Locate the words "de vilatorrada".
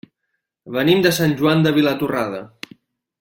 1.67-2.41